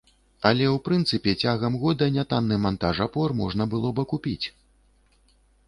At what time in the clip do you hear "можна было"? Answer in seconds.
3.45-3.93